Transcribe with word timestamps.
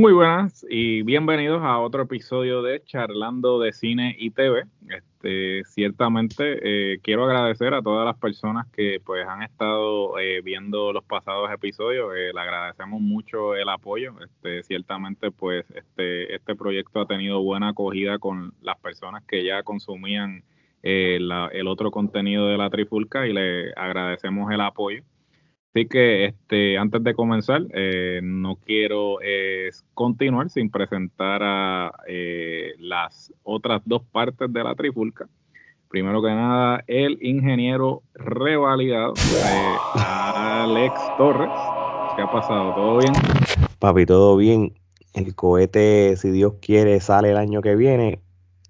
Muy 0.00 0.14
buenas 0.14 0.64
y 0.66 1.02
bienvenidos 1.02 1.60
a 1.62 1.78
otro 1.78 2.04
episodio 2.04 2.62
de 2.62 2.82
Charlando 2.84 3.60
de 3.60 3.74
Cine 3.74 4.16
y 4.18 4.30
TV. 4.30 4.64
Este, 4.88 5.62
ciertamente 5.64 6.94
eh, 6.94 7.00
quiero 7.02 7.26
agradecer 7.26 7.74
a 7.74 7.82
todas 7.82 8.06
las 8.06 8.16
personas 8.16 8.66
que 8.68 8.98
pues 9.04 9.28
han 9.28 9.42
estado 9.42 10.18
eh, 10.18 10.40
viendo 10.42 10.94
los 10.94 11.04
pasados 11.04 11.50
episodios. 11.52 12.14
Eh, 12.16 12.30
le 12.32 12.40
agradecemos 12.40 12.98
mucho 13.02 13.54
el 13.54 13.68
apoyo. 13.68 14.14
Este, 14.24 14.62
ciertamente 14.62 15.30
pues 15.30 15.66
este, 15.74 16.34
este 16.34 16.56
proyecto 16.56 17.02
ha 17.02 17.06
tenido 17.06 17.42
buena 17.42 17.68
acogida 17.68 18.18
con 18.18 18.54
las 18.62 18.78
personas 18.78 19.22
que 19.28 19.44
ya 19.44 19.62
consumían 19.64 20.44
el 20.82 21.68
otro 21.68 21.90
contenido 21.90 22.46
de 22.46 22.56
la 22.56 22.70
Trifulca 22.70 23.26
y 23.26 23.34
le 23.34 23.74
agradecemos 23.74 24.50
el 24.50 24.62
apoyo. 24.62 25.02
Así 25.72 25.86
que 25.86 26.24
este, 26.26 26.76
antes 26.78 27.04
de 27.04 27.14
comenzar, 27.14 27.62
eh, 27.72 28.20
no 28.22 28.56
quiero 28.56 29.18
continuar 29.94 30.50
sin 30.50 30.68
presentar 30.70 31.42
a 31.44 31.92
eh, 32.08 32.72
las 32.78 33.32
otras 33.44 33.80
dos 33.84 34.02
partes 34.10 34.52
de 34.52 34.64
la 34.64 34.74
trifulca. 34.74 35.28
Primero 35.90 36.22
que 36.22 36.28
nada, 36.28 36.84
el 36.86 37.18
ingeniero 37.20 38.04
revalidado, 38.14 39.14
eh, 39.14 39.76
Alex 39.96 40.94
Torres. 41.18 41.50
¿Qué 42.14 42.22
ha 42.22 42.30
pasado? 42.30 42.74
¿Todo 42.76 42.98
bien? 42.98 43.12
Papi, 43.80 44.06
todo 44.06 44.36
bien. 44.36 44.72
El 45.14 45.34
cohete, 45.34 46.16
si 46.16 46.30
Dios 46.30 46.54
quiere, 46.60 47.00
sale 47.00 47.30
el 47.30 47.36
año 47.36 47.60
que 47.60 47.74
viene 47.74 48.20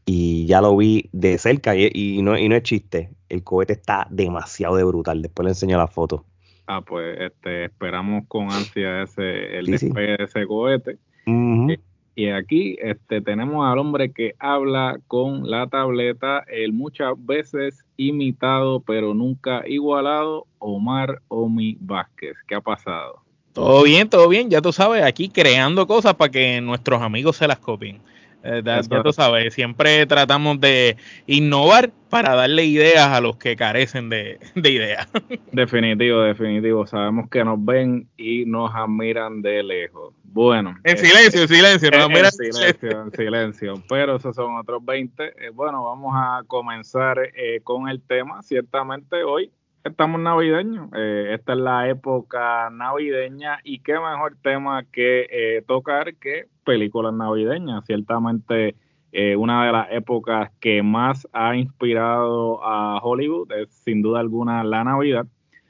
y 0.06 0.46
ya 0.46 0.62
lo 0.62 0.74
vi 0.74 1.10
de 1.12 1.36
cerca 1.36 1.76
y, 1.76 2.22
no, 2.22 2.38
y 2.38 2.48
no 2.48 2.56
es 2.56 2.62
chiste. 2.62 3.10
El 3.28 3.44
cohete 3.44 3.74
está 3.74 4.06
demasiado 4.10 4.76
de 4.76 4.84
brutal. 4.84 5.20
Después 5.20 5.44
le 5.44 5.50
enseño 5.50 5.76
la 5.76 5.88
foto. 5.88 6.24
Ah, 6.72 6.82
pues 6.82 7.18
este, 7.18 7.64
esperamos 7.64 8.22
con 8.28 8.52
ansia 8.52 9.02
ese, 9.02 9.58
el 9.58 9.66
despegue 9.66 10.18
de 10.18 10.24
ese 10.24 10.46
cohete. 10.46 10.98
Eh, 11.26 11.80
y 12.14 12.28
aquí 12.28 12.76
este, 12.80 13.20
tenemos 13.20 13.66
al 13.66 13.80
hombre 13.80 14.12
que 14.12 14.36
habla 14.38 15.00
con 15.08 15.50
la 15.50 15.66
tableta, 15.66 16.44
el 16.46 16.72
muchas 16.72 17.14
veces 17.26 17.84
imitado 17.96 18.78
pero 18.82 19.14
nunca 19.14 19.64
igualado, 19.66 20.46
Omar 20.60 21.20
Omi 21.26 21.76
Vázquez. 21.80 22.36
¿Qué 22.46 22.54
ha 22.54 22.60
pasado? 22.60 23.20
Todo 23.52 23.82
bien, 23.82 24.08
todo 24.08 24.28
bien, 24.28 24.48
ya 24.48 24.62
tú 24.62 24.72
sabes, 24.72 25.02
aquí 25.02 25.28
creando 25.28 25.88
cosas 25.88 26.14
para 26.14 26.30
que 26.30 26.60
nuestros 26.60 27.02
amigos 27.02 27.34
se 27.34 27.48
las 27.48 27.58
copien. 27.58 27.98
Eh, 28.42 28.62
ya 28.64 28.80
tú 29.02 29.12
sabes, 29.12 29.52
siempre 29.52 30.06
tratamos 30.06 30.60
de 30.60 30.96
innovar 31.26 31.90
para 32.08 32.34
darle 32.34 32.64
ideas 32.64 33.08
a 33.08 33.20
los 33.20 33.36
que 33.36 33.54
carecen 33.54 34.08
de, 34.08 34.38
ideas. 34.56 35.08
Definitivo, 35.52 36.20
definitivo. 36.20 36.86
Sabemos 36.86 37.28
que 37.28 37.44
nos 37.44 37.64
ven 37.64 38.08
y 38.16 38.44
nos 38.46 38.70
admiran 38.74 39.42
de 39.42 39.62
lejos. 39.62 40.14
Bueno. 40.24 40.76
En 40.84 40.96
silencio, 40.96 41.42
en 41.42 41.48
silencio. 41.48 41.90
Nos 41.90 42.10
en, 42.10 42.52
silencio, 42.52 43.02
en 43.02 43.12
silencio. 43.12 43.74
Pero 43.88 44.16
esos 44.16 44.34
son 44.34 44.56
otros 44.56 44.84
20. 44.84 45.24
Eh, 45.24 45.50
bueno, 45.52 45.84
vamos 45.84 46.12
a 46.16 46.42
comenzar 46.46 47.18
eh, 47.34 47.60
con 47.62 47.88
el 47.88 48.00
tema. 48.02 48.42
Ciertamente 48.42 49.22
hoy 49.22 49.52
estamos 49.84 50.20
navideños. 50.20 50.90
esta 50.92 51.52
es 51.52 51.58
la 51.58 51.88
época 51.88 52.70
navideña 52.70 53.60
y 53.64 53.80
qué 53.80 53.94
mejor 53.94 54.36
tema 54.42 54.84
que 54.84 55.62
tocar 55.66 56.14
que 56.16 56.44
películas 56.64 57.14
navideñas. 57.14 57.84
Ciertamente 57.86 58.76
eh, 59.12 59.34
una 59.34 59.66
de 59.66 59.72
las 59.72 59.88
épocas 59.90 60.52
que 60.60 60.82
más 60.84 61.26
ha 61.32 61.56
inspirado 61.56 62.64
a 62.64 63.00
Hollywood 63.02 63.50
es 63.52 63.68
sin 63.70 64.02
duda 64.02 64.20
alguna 64.20 64.62
la 64.62 64.84
Navidad. 64.84 65.26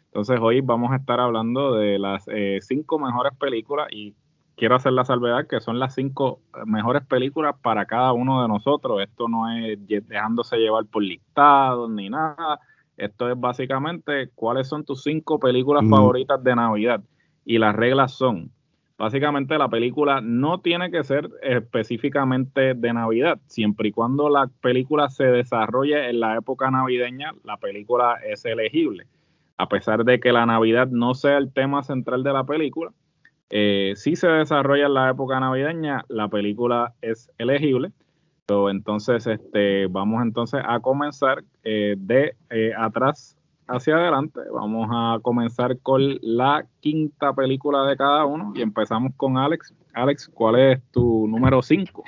Entonces 0.07 0.39
hoy 0.41 0.61
vamos 0.61 0.93
a 0.93 0.97
estar 0.97 1.21
hablando 1.21 1.75
de 1.75 1.99
las 1.99 2.27
eh, 2.29 2.59
cinco 2.61 2.99
mejores 2.99 3.33
películas 3.39 3.89
y 3.91 4.15
quiero 4.57 4.75
hacer 4.75 4.93
la 4.93 5.07
salvedad 5.07 5.47
que 5.47 5.61
son 5.61 5.79
las 5.79 5.95
cinco 5.95 6.41
mejores 6.67 7.03
películas 7.07 7.55
para 7.63 7.87
cada 7.87 8.13
uno 8.13 8.43
de 8.43 8.49
nosotros. 8.49 9.01
Esto 9.01 9.27
no 9.27 9.51
es 9.51 9.79
dejándose 9.87 10.59
llevar 10.59 10.85
por 10.87 11.03
listados 11.03 11.89
ni 11.89 12.11
nada. 12.11 12.61
Esto 13.01 13.31
es 13.31 13.39
básicamente 13.39 14.31
cuáles 14.35 14.69
son 14.69 14.85
tus 14.85 15.03
cinco 15.03 15.41
películas 15.41 15.85
mm. 15.85 15.91
favoritas 15.91 16.43
de 16.45 16.55
Navidad. 16.55 17.03
Y 17.45 17.59
las 17.59 17.75
reglas 17.75 18.13
son, 18.13 18.53
Básicamente 19.01 19.57
la 19.57 19.71
película 19.71 20.21
no 20.21 20.61
tiene 20.61 20.91
que 20.91 21.03
ser 21.05 21.31
específicamente 21.41 22.75
de 22.75 22.93
Navidad. 22.93 23.41
Siempre 23.47 23.89
y 23.89 23.93
cuando 23.93 24.29
la 24.29 24.51
película 24.61 25.09
se 25.09 25.25
desarrolle 25.25 26.11
en 26.11 26.21
la 26.21 26.37
época 26.37 26.71
navideña, 26.71 27.33
la 27.43 27.57
película 27.57 28.19
es 28.29 28.45
elegible. 28.45 29.07
A 29.57 29.71
pesar 29.71 30.05
de 30.05 30.21
que 30.21 30.33
la 30.33 30.45
Navidad 30.45 30.89
no 30.89 31.15
sea 31.15 31.39
el 31.39 31.51
tema 31.51 31.83
central 31.83 32.23
de 32.23 32.35
la 32.35 32.45
película, 32.45 32.93
eh, 33.49 33.95
si 33.97 34.17
se 34.17 34.29
desarrolla 34.29 34.85
en 34.85 34.93
la 34.93 35.09
época 35.09 35.41
navideña, 35.41 36.05
la 36.09 36.29
película 36.29 36.93
es 37.01 37.31
elegible. 37.39 37.93
Entonces, 38.71 39.27
este, 39.27 39.87
vamos 39.87 40.23
entonces 40.23 40.61
a 40.67 40.81
comenzar 40.81 41.45
eh, 41.65 41.95
de 41.99 42.35
eh, 42.51 42.73
atrás 42.77 43.37
hacia 43.69 43.97
adelante. 43.97 44.41
Vamos 44.53 44.89
a 44.91 45.19
comenzar 45.23 45.79
con 45.79 46.19
la 46.21 46.67
quinta 46.81 47.33
película 47.33 47.85
de 47.85 47.97
cada 47.97 48.25
uno 48.25 48.53
y 48.55 48.63
empezamos 48.63 49.13
con 49.17 49.39
Alex. 49.39 49.73
Alex, 49.95 50.29
¿cuál 50.33 50.59
es 50.59 50.83
tu 50.91 51.27
número 51.29 51.63
5? 51.63 52.03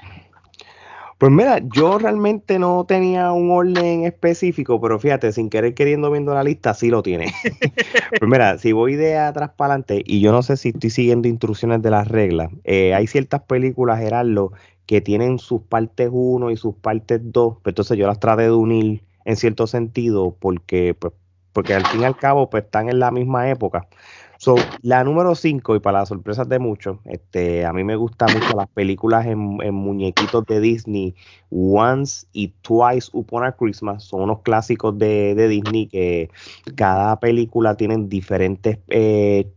Pues 1.22 1.30
mira, 1.30 1.60
yo 1.72 1.98
realmente 1.98 2.58
no 2.58 2.84
tenía 2.84 3.30
un 3.30 3.52
orden 3.52 4.04
específico, 4.04 4.80
pero 4.80 4.98
fíjate, 4.98 5.30
sin 5.30 5.50
querer 5.50 5.72
queriendo 5.72 6.10
viendo 6.10 6.34
la 6.34 6.42
lista, 6.42 6.74
sí 6.74 6.90
lo 6.90 7.00
tiene. 7.00 7.26
pues 8.18 8.28
mira, 8.28 8.58
si 8.58 8.72
voy 8.72 8.96
de 8.96 9.16
atrás 9.16 9.50
para 9.56 9.74
adelante, 9.74 10.02
y 10.04 10.20
yo 10.20 10.32
no 10.32 10.42
sé 10.42 10.56
si 10.56 10.70
estoy 10.70 10.90
siguiendo 10.90 11.28
instrucciones 11.28 11.80
de 11.80 11.90
las 11.90 12.08
reglas, 12.08 12.50
eh, 12.64 12.92
hay 12.92 13.06
ciertas 13.06 13.42
películas, 13.42 14.00
Gerardo, 14.00 14.50
que 14.92 15.00
tienen 15.00 15.38
sus 15.38 15.62
partes 15.62 16.10
1 16.12 16.50
y 16.50 16.56
sus 16.58 16.74
partes 16.74 17.18
2, 17.24 17.56
pero 17.62 17.70
entonces 17.70 17.96
yo 17.96 18.06
las 18.06 18.20
traté 18.20 18.42
de 18.42 18.50
unir 18.52 19.02
en 19.24 19.36
cierto 19.36 19.66
sentido, 19.66 20.36
porque 20.38 20.92
pues, 20.92 21.14
porque 21.54 21.72
al 21.72 21.86
fin 21.86 22.02
y 22.02 22.04
al 22.04 22.18
cabo 22.18 22.50
pues 22.50 22.64
están 22.64 22.90
en 22.90 22.98
la 22.98 23.10
misma 23.10 23.48
época. 23.48 23.88
So, 24.36 24.54
la 24.82 25.02
número 25.02 25.34
5, 25.34 25.76
y 25.76 25.80
para 25.80 26.00
las 26.00 26.10
sorpresas 26.10 26.46
de 26.46 26.58
muchos, 26.58 26.98
este, 27.06 27.64
a 27.64 27.72
mí 27.72 27.84
me 27.84 27.96
gustan 27.96 28.34
mucho 28.34 28.54
las 28.54 28.68
películas 28.68 29.24
en, 29.24 29.38
muñequitos 29.38 30.44
de 30.44 30.60
Disney, 30.60 31.14
Once 31.48 32.26
y 32.34 32.48
Twice 32.60 33.08
Upon 33.14 33.44
a 33.46 33.52
Christmas, 33.52 34.04
son 34.04 34.20
unos 34.20 34.40
clásicos 34.40 34.98
de, 34.98 35.48
Disney 35.48 35.86
que 35.86 36.28
cada 36.74 37.18
película 37.18 37.78
tiene 37.78 37.96
diferentes, 37.96 38.78
eh, 38.88 39.50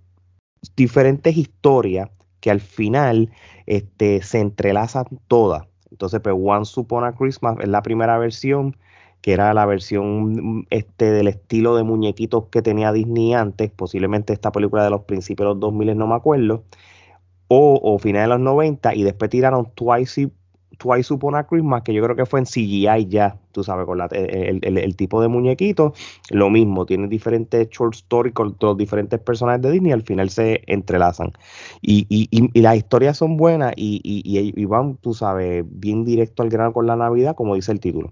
diferentes 0.78 1.36
historias 1.36 2.10
que 2.40 2.52
al 2.52 2.62
final 2.62 3.32
este, 3.66 4.22
se 4.22 4.40
entrelazan 4.40 5.06
todas. 5.28 5.68
Entonces, 5.92 6.20
pues 6.22 6.36
Once 6.38 6.80
Upon 6.80 7.04
a 7.04 7.16
Christmas 7.16 7.58
es 7.62 7.70
la 7.70 7.82
primera 7.82 8.18
versión 8.18 8.76
que 9.26 9.34
era 9.34 9.56
la 9.56 9.66
versión 9.66 10.68
este, 10.70 11.10
del 11.10 11.28
estilo 11.28 11.76
de 11.76 11.82
muñequitos 11.84 12.46
que 12.52 12.62
tenía 12.62 12.92
Disney 12.92 13.34
antes, 13.34 13.72
posiblemente 13.72 14.34
esta 14.34 14.52
película 14.52 14.84
de 14.84 14.92
los 14.92 15.06
principios 15.06 15.48
de 15.48 15.54
los 15.56 15.60
2000, 15.62 15.98
no 15.98 16.06
me 16.06 16.14
acuerdo, 16.14 16.64
o, 17.48 17.80
o 17.82 17.98
finales 17.98 18.26
de 18.26 18.36
los 18.36 18.40
90, 18.42 18.94
y 18.94 19.02
después 19.02 19.32
tiraron 19.32 19.72
Twice, 19.74 20.30
Twice 20.78 21.14
Upon 21.14 21.36
a 21.36 21.46
Christmas, 21.46 21.84
que 21.84 21.94
yo 21.94 22.04
creo 22.04 22.16
que 22.16 22.26
fue 22.26 22.40
en 22.40 22.46
CGI 22.46 23.08
ya, 23.08 23.38
tú 23.52 23.64
sabes, 23.64 23.86
con 23.86 24.00
el, 24.02 24.96
tipo 24.96 25.22
de 25.22 25.28
muñequito, 25.28 25.94
lo 26.30 26.50
mismo, 26.50 26.86
tiene 26.86 27.08
diferentes 27.08 27.70
short 27.70 27.96
stories 27.96 28.34
con 28.34 28.56
los 28.60 28.78
diferentes 28.78 29.20
personajes 29.20 29.62
de 29.62 29.72
Disney, 29.72 29.90
y 29.90 29.94
al 29.94 30.04
final 30.04 30.30
se 30.30 30.62
entrelazan. 30.68 31.34
Y, 31.82 32.06
y, 32.10 32.28
y, 32.32 32.62
las 32.62 32.76
historias 32.78 33.18
son 33.18 33.38
buenas 33.38 33.74
y, 33.76 34.02
y, 34.04 34.66
van, 34.66 34.98
tú 34.98 35.14
sabes, 35.14 35.66
bien 35.68 36.06
directo 36.06 36.44
al 36.44 36.50
grano 36.50 36.74
con 36.74 36.88
la 36.88 36.96
Navidad, 36.96 37.36
como 37.36 37.56
dice 37.56 37.72
el 37.72 37.80
título. 37.80 38.12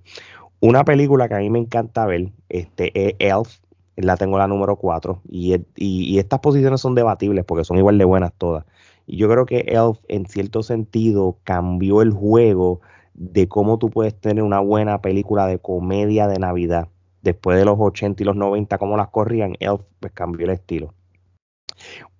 Una 0.60 0.86
película 0.86 1.28
que 1.28 1.36
a 1.36 1.40
mí 1.40 1.50
me 1.50 1.60
encanta 1.60 2.06
ver 2.06 2.32
este, 2.50 2.92
es 2.96 3.16
Elf, 3.20 3.60
la 3.96 4.18
tengo 4.18 4.38
la 4.38 4.48
número 4.48 4.76
4, 4.78 5.22
y, 5.30 5.56
y, 5.76 6.18
estas 6.20 6.40
posiciones 6.40 6.82
son 6.82 6.96
debatibles 6.96 7.46
porque 7.46 7.64
son 7.64 7.78
igual 7.78 7.98
de 7.98 8.06
buenas 8.06 8.34
todas. 8.38 8.66
Y 9.06 9.18
yo 9.18 9.30
creo 9.30 9.46
que 9.46 9.66
Elf 9.68 10.00
en 10.08 10.26
cierto 10.26 10.64
sentido 10.64 11.38
cambió 11.44 12.02
el 12.02 12.12
juego 12.12 12.82
de 13.14 13.48
cómo 13.48 13.78
tú 13.78 13.90
puedes 13.90 14.20
tener 14.20 14.44
una 14.44 14.60
buena 14.60 15.02
película 15.02 15.46
de 15.48 15.60
comedia 15.60 16.28
de 16.28 16.40
Navidad. 16.40 16.88
Después 17.22 17.58
de 17.58 17.66
los 17.66 17.78
80 17.80 18.22
y 18.24 18.26
los 18.26 18.36
90, 18.36 18.78
como 18.78 18.98
las 18.98 19.10
corrían, 19.10 19.56
Elf 19.60 19.82
pues 20.00 20.14
cambió 20.14 20.46
el 20.46 20.54
estilo. 20.54 20.94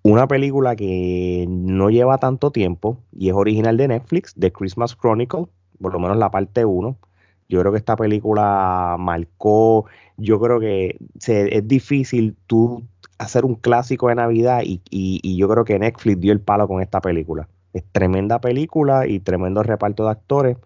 Una 0.02 0.26
película 0.28 0.76
que 0.76 1.46
no 1.48 1.90
lleva 1.90 2.18
tanto 2.18 2.50
tiempo 2.50 2.98
y 3.12 3.28
es 3.28 3.34
original 3.34 3.76
de 3.76 3.88
Netflix, 3.88 4.34
The 4.38 4.52
Christmas 4.52 4.96
Chronicle, 4.96 5.46
por 5.80 5.92
lo 5.92 5.98
menos 5.98 6.16
la 6.16 6.30
parte 6.30 6.64
1 6.64 6.98
yo 7.48 7.60
creo 7.60 7.72
que 7.72 7.78
esta 7.78 7.96
película 7.96 8.96
marcó, 8.98 9.86
yo 10.16 10.40
creo 10.40 10.60
que 10.60 10.98
es 11.26 11.68
difícil 11.68 12.36
tú 12.46 12.82
hacer 13.18 13.44
un 13.44 13.54
clásico 13.54 14.08
de 14.08 14.16
Navidad 14.16 14.62
y, 14.64 15.36
yo 15.36 15.48
creo 15.48 15.64
que 15.64 15.78
Netflix 15.78 16.20
dio 16.20 16.32
el 16.32 16.40
palo 16.40 16.68
con 16.68 16.82
esta 16.82 17.00
película. 17.00 17.48
Es 17.72 17.84
tremenda 17.92 18.40
película 18.40 19.06
y 19.06 19.20
tremendo 19.20 19.62
reparto 19.62 20.04
de 20.04 20.10
actores. 20.10 20.56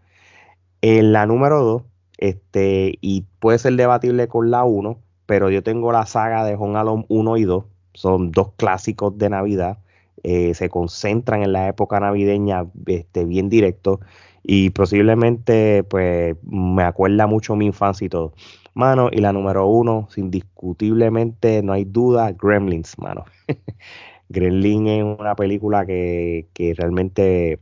En 0.82 1.12
la 1.12 1.26
número 1.26 1.62
2, 1.62 1.82
este, 2.18 2.98
y 3.00 3.24
puede 3.40 3.58
ser 3.58 3.74
debatible 3.74 4.28
con 4.28 4.50
la 4.50 4.64
1, 4.64 4.98
pero 5.26 5.50
yo 5.50 5.62
tengo 5.62 5.92
la 5.92 6.06
saga 6.06 6.44
de 6.44 6.54
Home 6.54 6.78
Alone 6.78 7.04
1 7.08 7.36
y 7.36 7.44
2, 7.44 7.64
son 7.94 8.30
dos 8.32 8.52
clásicos 8.56 9.16
de 9.18 9.30
Navidad. 9.30 9.78
eh, 10.24 10.52
se 10.54 10.68
concentran 10.68 11.42
en 11.42 11.52
la 11.52 11.68
época 11.68 12.00
navideña 12.00 12.66
este, 12.86 13.24
bien 13.24 13.48
directo 13.48 14.00
y 14.42 14.70
posiblemente 14.70 15.84
pues 15.84 16.36
me 16.42 16.82
acuerda 16.82 17.26
mucho 17.26 17.54
mi 17.56 17.66
infancia 17.66 18.06
y 18.06 18.08
todo. 18.08 18.32
Mano, 18.74 19.08
y 19.12 19.20
la 19.20 19.32
número 19.32 19.66
uno, 19.66 20.08
indiscutiblemente, 20.16 21.62
no 21.62 21.72
hay 21.72 21.84
duda, 21.84 22.32
Gremlins, 22.32 22.98
mano. 22.98 23.24
Gremlins 24.28 24.88
es 24.88 25.04
una 25.18 25.34
película 25.34 25.86
que, 25.86 26.48
que 26.52 26.74
realmente 26.74 27.60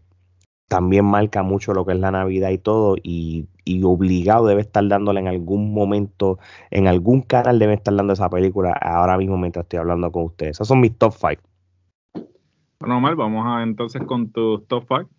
también 0.69 1.05
marca 1.05 1.43
mucho 1.43 1.73
lo 1.73 1.85
que 1.85 1.93
es 1.93 1.99
la 1.99 2.11
Navidad 2.11 2.51
y 2.51 2.59
todo, 2.59 2.97
y, 3.03 3.49
obligado 3.85 4.47
debe 4.47 4.61
estar 4.61 4.87
dándole 4.87 5.21
en 5.21 5.29
algún 5.29 5.73
momento, 5.73 6.39
en 6.71 6.87
algún 6.87 7.23
canal 7.23 7.59
debe 7.59 7.75
estar 7.75 7.95
dando 7.95 8.13
esa 8.13 8.31
película 8.31 8.73
ahora 8.73 9.17
mismo 9.19 9.37
mientras 9.37 9.65
estoy 9.65 9.79
hablando 9.79 10.11
con 10.13 10.25
ustedes. 10.25 10.53
Esos 10.53 10.69
son 10.69 10.81
mis 10.81 10.97
top 10.97 11.13
5. 11.15 11.43
Bueno, 12.79 12.99
Omar, 12.99 13.17
vamos 13.17 13.45
a 13.47 13.63
entonces 13.63 14.03
con 14.03 14.31
tus 14.31 14.67
top 14.67 14.85
5. 14.89 15.16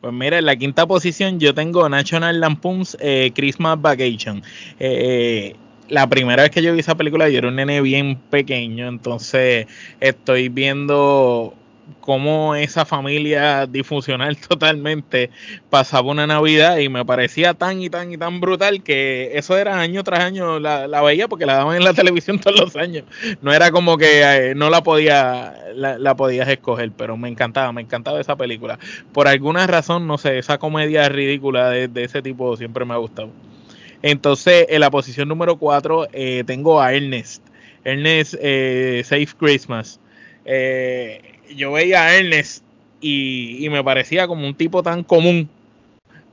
Pues 0.00 0.12
mira, 0.12 0.38
en 0.38 0.46
la 0.46 0.56
quinta 0.56 0.86
posición 0.86 1.40
yo 1.40 1.54
tengo 1.54 1.88
National 1.88 2.40
Lampoon's 2.40 2.96
eh, 3.00 3.32
Christmas 3.34 3.80
Vacation. 3.80 4.42
Eh, 4.78 5.56
la 5.88 6.06
primera 6.06 6.42
vez 6.42 6.50
que 6.50 6.62
yo 6.62 6.72
vi 6.72 6.80
esa 6.80 6.94
película 6.96 7.28
yo 7.28 7.38
era 7.38 7.48
un 7.48 7.56
nene 7.56 7.80
bien 7.80 8.16
pequeño, 8.30 8.88
entonces 8.88 9.66
estoy 10.00 10.48
viendo 10.50 11.54
cómo 12.00 12.54
esa 12.54 12.84
familia 12.84 13.66
disfuncional 13.66 14.36
totalmente 14.48 15.30
pasaba 15.70 16.10
una 16.10 16.26
Navidad 16.26 16.78
y 16.78 16.88
me 16.88 17.04
parecía 17.04 17.54
tan 17.54 17.80
y 17.80 17.90
tan 17.90 18.12
y 18.12 18.16
tan 18.16 18.40
brutal 18.40 18.82
que 18.82 19.32
eso 19.34 19.56
era 19.56 19.80
año 19.80 20.04
tras 20.04 20.20
año 20.20 20.58
la, 20.58 21.02
veía 21.02 21.28
porque 21.28 21.46
la 21.46 21.54
daban 21.54 21.76
en 21.76 21.84
la 21.84 21.94
televisión 21.94 22.38
todos 22.38 22.58
los 22.58 22.76
años. 22.76 23.04
No 23.42 23.52
era 23.52 23.70
como 23.70 23.96
que 23.96 24.22
eh, 24.22 24.54
no 24.54 24.70
la 24.70 24.82
podía 24.82 25.54
la, 25.74 26.16
podías 26.16 26.48
escoger, 26.48 26.92
pero 26.96 27.16
me 27.16 27.28
encantaba, 27.28 27.72
me 27.72 27.82
encantaba 27.82 28.20
esa 28.20 28.36
película. 28.36 28.78
Por 29.12 29.28
alguna 29.28 29.66
razón, 29.66 30.06
no 30.06 30.18
sé, 30.18 30.38
esa 30.38 30.58
comedia 30.58 31.08
ridícula 31.08 31.70
de, 31.70 32.04
ese 32.04 32.22
tipo 32.22 32.56
siempre 32.56 32.84
me 32.84 32.94
ha 32.94 32.98
gustado. 32.98 33.30
Entonces, 34.02 34.66
en 34.68 34.80
la 34.80 34.90
posición 34.90 35.28
número 35.28 35.56
4 35.56 36.08
eh, 36.12 36.44
tengo 36.46 36.80
a 36.80 36.94
Ernest. 36.94 37.42
Ernest 37.84 38.34
eh, 38.40 39.02
Safe 39.04 39.28
Christmas. 39.38 40.00
Eh, 40.44 41.37
yo 41.54 41.72
veía 41.72 42.04
a 42.04 42.16
Ernest 42.16 42.62
y, 43.00 43.66
me 43.70 43.82
parecía 43.82 44.26
como 44.26 44.46
un 44.46 44.54
tipo 44.54 44.82
tan 44.82 45.02
común, 45.04 45.48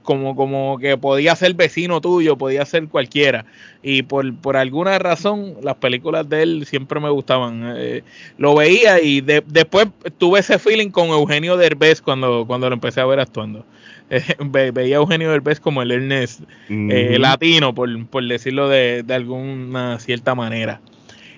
como, 0.03 0.35
como 0.35 0.77
que 0.77 0.97
podía 0.97 1.35
ser 1.35 1.53
vecino 1.53 1.99
tuyo, 2.01 2.37
podía 2.37 2.65
ser 2.65 2.87
cualquiera. 2.87 3.45
Y 3.81 4.03
por, 4.03 4.35
por 4.37 4.57
alguna 4.57 4.99
razón, 4.99 5.55
las 5.61 5.75
películas 5.75 6.29
de 6.29 6.43
él 6.43 6.65
siempre 6.65 6.99
me 6.99 7.09
gustaban. 7.09 7.73
Eh, 7.77 8.03
lo 8.37 8.55
veía 8.55 9.01
y 9.01 9.21
después 9.21 9.87
tuve 10.17 10.39
ese 10.39 10.59
feeling 10.59 10.89
con 10.89 11.09
Eugenio 11.09 11.57
Derbez 11.57 12.01
cuando, 12.01 12.45
cuando 12.45 12.69
lo 12.69 12.75
empecé 12.75 13.01
a 13.01 13.05
ver 13.05 13.19
actuando. 13.19 13.65
veía 14.73 14.97
a 14.97 14.99
Eugenio 14.99 15.31
Derbez 15.31 15.59
como 15.59 15.81
el 15.81 15.91
Ernest 15.91 16.41
eh, 16.69 17.17
latino, 17.19 17.73
por, 17.73 18.05
por 18.07 18.23
decirlo 18.27 18.69
de, 18.69 19.03
de 19.03 19.13
alguna 19.13 19.99
cierta 19.99 20.35
manera. 20.35 20.81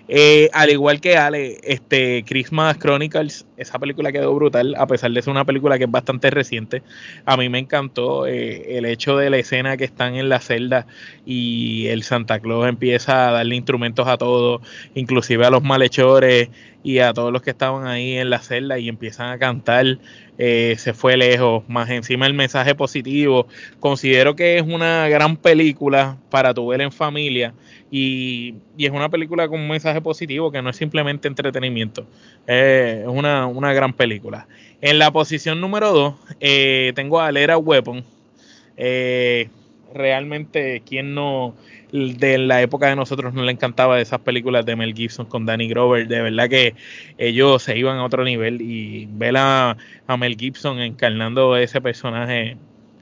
Eh, 0.10 0.50
al 0.54 0.70
igual 0.70 1.02
que 1.02 1.18
Ale, 1.18 1.58
este 1.64 2.24
Christmas 2.26 2.78
Chronicles, 2.80 3.46
esa 3.58 3.80
película 3.80 4.12
quedó 4.12 4.34
brutal, 4.34 4.76
a 4.78 4.88
pesar 4.88 5.12
de 5.12 5.22
ser 5.22 5.32
una 5.32 5.46
película 5.46 5.78
que 5.78 5.86
es 5.86 5.92
bastante 5.92 6.30
reciente. 6.30 6.84
A 7.26 7.38
mí 7.38 7.50
me 7.50 7.60
encantó 7.60 8.28
eh, 8.28 8.78
el 8.78 8.86
hecho 8.86 9.18
de 9.18 9.30
la 9.30 9.38
escena 9.38 9.78
que 9.78 9.84
están 9.84 10.16
en 10.16 10.30
la 10.30 10.40
celda 10.40 10.86
y 11.26 11.88
el 11.88 12.04
Santa 12.04 12.40
Claus 12.40 12.68
empieza 12.70 13.30
a 13.30 13.32
darle 13.32 13.56
instrumentos 13.56 14.08
a 14.08 14.18
todos, 14.18 14.62
inclusive 14.94 15.46
a 15.46 15.50
los 15.50 15.64
malhechores 15.64 16.50
y 16.84 17.00
a 17.00 17.14
todos 17.14 17.34
los 17.34 17.42
que 17.42 17.50
estaban 17.50 17.88
ahí 17.88 18.14
en 18.14 18.30
la 18.30 18.40
celda 18.40 18.80
y 18.80 18.88
empiezan 18.88 19.32
a 19.32 19.40
cantar. 19.40 19.98
Eh, 20.38 20.76
se 20.78 20.94
fue 20.94 21.18
lejos, 21.18 21.64
más 21.68 21.90
encima 21.90 22.28
el 22.28 22.34
mensaje 22.36 22.76
positivo. 22.76 23.48
Considero 23.80 24.36
que 24.36 24.58
es 24.58 24.64
una 24.64 25.10
gran 25.10 25.36
película 25.36 26.18
para 26.30 26.54
tu 26.54 26.68
ver 26.68 26.82
en 26.82 26.92
familia 26.92 27.54
y, 27.90 28.56
es 28.78 28.92
una 28.92 29.10
película 29.10 29.48
con 29.48 29.60
un 29.60 29.68
mensaje 29.68 30.02
positivo 30.02 30.52
que 30.52 30.62
no 30.62 30.70
es 30.70 30.76
simplemente 30.76 31.28
entretenimiento, 31.28 32.06
es 32.46 33.08
una, 33.08 33.47
gran 33.74 33.94
película. 33.94 34.48
En 34.82 35.00
la 35.00 35.12
posición 35.12 35.60
número 35.62 35.92
2 35.92 36.16
eh, 36.40 36.92
tengo 36.96 37.20
a 37.20 37.32
Lera 37.32 37.58
Weapon. 37.58 38.04
Eh, 38.78 39.50
realmente, 39.94 40.84
quien 40.86 41.14
no 41.16 41.56
de 41.92 42.38
la 42.38 42.62
época 42.62 42.88
de 42.88 42.96
nosotros 42.96 43.34
no 43.34 43.44
le 43.44 43.52
encantaba 43.52 44.00
esas 44.00 44.20
películas 44.20 44.66
de 44.66 44.76
Mel 44.76 44.94
Gibson 44.94 45.26
con 45.26 45.46
Danny 45.46 45.70
Grover, 45.70 46.08
de 46.08 46.22
verdad 46.22 46.50
que 46.50 46.76
ellos 47.18 47.64
se 47.64 47.78
iban 47.78 47.98
a 47.98 48.04
otro 48.04 48.26
nivel 48.26 48.62
y 48.62 49.08
ver 49.10 49.36
a 49.38 49.78
Mel 50.20 50.36
Gibson 50.38 50.80
encarnando 50.80 51.56
ese 51.56 51.80
personaje 51.80 52.58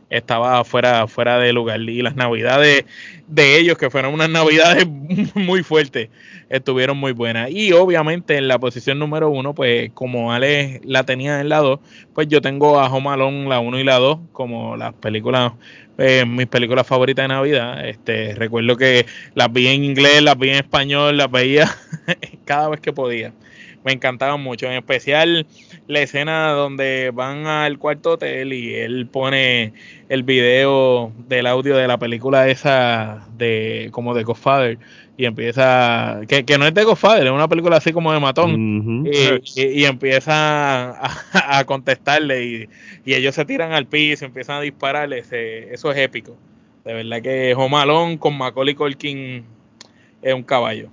estaba 0.10 0.64
fuera, 0.64 1.08
fuera 1.08 1.40
de 1.40 1.54
lugar. 1.54 1.82
Y 1.82 2.02
las 2.02 2.16
navidades 2.16 2.86
de 3.28 3.60
ellos, 3.60 3.78
que 3.78 3.90
fueron 3.90 4.14
unas 4.14 4.30
navidades 4.30 4.88
muy 5.36 5.64
fuertes, 5.64 6.10
estuvieron 6.50 6.98
muy 6.98 7.12
buenas. 7.12 7.50
Y 7.52 7.72
obviamente 7.74 8.38
en 8.38 8.48
la 8.48 8.60
posición 8.60 9.00
número 9.00 9.30
uno, 9.30 9.54
pues 9.54 9.92
como 9.94 10.32
Ale 10.32 10.82
la 10.84 11.04
tenía 11.04 11.40
en 11.42 11.50
la 11.50 11.60
2, 11.60 11.80
pues 12.14 12.28
yo 12.28 12.42
tengo 12.42 12.80
a 12.80 12.88
Home 12.88 13.10
Alone 13.10 13.50
la 13.50 13.60
1 13.60 13.80
y 13.80 13.84
la 13.84 13.98
2 13.98 14.20
como 14.32 14.78
las 14.78 14.94
películas, 14.94 15.54
eh, 15.98 16.26
mis 16.26 16.48
películas 16.48 16.86
favoritas 16.86 17.24
de 17.24 17.30
Navidad. 17.30 17.88
Este, 17.88 18.36
recuerdo 18.36 18.78
que 18.78 19.06
las 19.34 19.52
vi 19.52 19.68
en 19.68 19.84
inglés, 19.84 20.22
las 20.22 20.38
vi 20.38 20.50
en 20.50 20.58
español, 20.58 21.18
las 21.18 21.32
veía 21.32 21.70
cada 22.46 22.70
vez 22.70 22.80
que 22.80 22.94
podía 22.94 23.34
me 23.86 23.94
encantaban 23.94 24.42
mucho, 24.42 24.66
en 24.66 24.74
especial 24.74 25.46
la 25.88 26.02
escena 26.02 26.50
donde 26.52 27.12
van 27.14 27.46
al 27.46 27.78
cuarto 27.78 28.14
hotel 28.14 28.54
y 28.54 28.74
él 28.74 29.08
pone 29.08 29.74
el 30.10 30.24
video 30.24 31.12
del 31.28 31.46
audio 31.48 31.78
de 31.78 31.88
la 31.88 31.98
película 31.98 32.48
esa 32.48 33.28
de 33.38 33.90
como 33.92 34.14
de 34.14 34.24
Godfather 34.24 34.80
y 35.18 35.26
empieza 35.26 36.22
que, 36.28 36.58
no 36.58 36.66
es 36.66 36.74
de 36.74 36.84
Godfather, 36.84 37.26
es 37.26 37.32
una 37.32 37.48
película 37.48 37.78
así 37.78 37.94
como 37.94 38.12
de 38.12 38.20
matón 38.20 39.06
y, 39.56 39.86
empieza 39.86 41.00
a, 41.34 41.64
contestarle 41.66 42.44
y, 42.44 42.70
ellos 43.06 43.36
se 43.36 43.46
tiran 43.46 43.72
al 43.72 43.86
piso, 43.86 44.26
empiezan 44.26 44.58
a 44.58 44.62
dispararle, 44.62 45.20
eso 45.20 45.92
es 45.92 45.98
épico. 45.98 46.36
De 46.84 46.94
verdad 46.94 47.22
que 47.22 47.56
Home 47.56 48.18
con 48.20 48.38
Macaulay 48.38 48.76
Culkin 48.76 49.44
es 50.22 50.34
un 50.34 50.44
caballo. 50.44 50.90